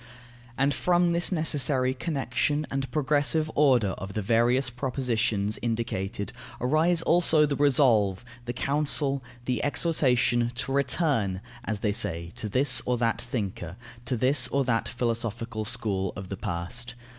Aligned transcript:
And 0.57 0.73
from 0.73 1.11
this 1.13 1.31
necessary 1.31 1.93
connection 1.93 2.65
and 2.71 2.89
progressive 2.89 3.51
order 3.53 3.89
of 3.99 4.13
the 4.13 4.23
various 4.23 4.71
propositions 4.71 5.59
indicated 5.61 6.33
arise 6.59 7.03
also 7.03 7.45
the 7.45 7.55
resolve, 7.55 8.25
the 8.45 8.51
counsel, 8.53 9.21
the 9.45 9.63
exhortation, 9.63 10.53
to 10.55 10.71
"return," 10.71 11.39
as 11.65 11.81
they 11.81 11.91
say, 11.93 12.31
to 12.37 12.49
this 12.49 12.81
or 12.87 12.97
that 12.97 13.21
thinker, 13.21 13.77
to 14.05 14.17
this 14.17 14.47
or 14.47 14.63
that 14.63 14.87
philosophical 14.87 15.65
school 15.65 16.13
of 16.15 16.29
the 16.29 16.37
past. 16.37 16.95